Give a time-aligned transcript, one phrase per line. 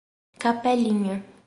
[0.41, 1.21] Capelinha